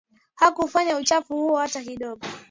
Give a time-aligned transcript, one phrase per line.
[0.35, 2.21] Hakufanya uchafu huo hata kidogo